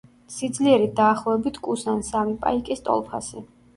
სიძლიერით 0.35 0.95
დაახლოებით 0.99 1.59
კუს 1.67 1.85
ან 1.93 2.01
სამი 2.09 2.37
პაიკის 2.47 2.83
ტოლფასი. 2.89 3.45